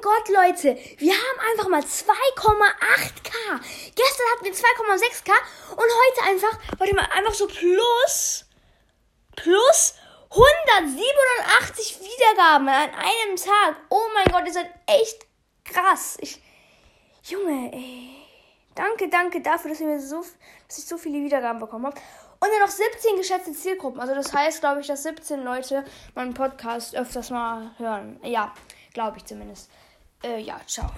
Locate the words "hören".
27.78-28.20